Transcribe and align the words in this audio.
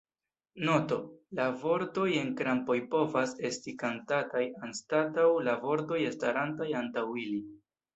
Noto: 0.69 0.95
La 1.39 1.45
vortoj 1.65 2.07
en 2.23 2.33
krampoj 2.41 2.79
povas 2.95 3.37
esti 3.53 3.77
kantataj 3.85 4.45
anstataŭ 4.71 5.31
la 5.51 5.59
vortoj 5.71 6.05
starantaj 6.21 6.75
antaŭ 6.87 7.11
ili. 7.27 7.45